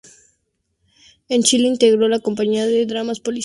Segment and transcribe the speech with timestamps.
[1.29, 3.39] En Chile integró la Compañía de dramas policiales, dirigida por Ramón Caral.